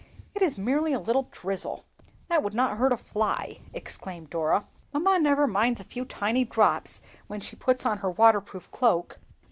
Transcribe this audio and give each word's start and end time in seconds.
"It 0.33 0.41
is 0.41 0.57
merely 0.57 0.93
a 0.93 0.99
little 0.99 1.27
drizzle, 1.29 1.85
that 2.27 2.41
would 2.41 2.55
not 2.55 2.77
hurt 2.79 2.91
a 2.91 2.97
fly!" 2.97 3.59
exclaimed 3.71 4.31
Dora. 4.31 4.65
"Mamma 4.91 5.19
never 5.19 5.45
minds 5.45 5.79
a 5.79 5.83
few 5.83 6.05
tiny 6.05 6.43
drops 6.43 7.03
when 7.27 7.39
she 7.39 7.55
puts 7.55 7.85
on 7.85 7.99
her 7.99 8.09
waterproof 8.09 8.71
cloak." 8.71 9.19